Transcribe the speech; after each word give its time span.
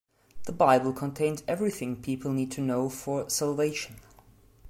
The 0.45 0.51
Bible 0.51 0.93
contains 0.93 1.43
everything 1.47 2.01
people 2.01 2.31
need 2.33 2.51
to 2.53 2.61
know 2.61 2.89
for 2.89 3.29
salvation. 3.29 3.97